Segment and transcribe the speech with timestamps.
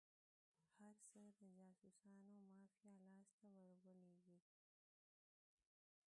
[0.77, 4.35] هر څه د جاسوسانو مافیا لاس ته ور ولویږي.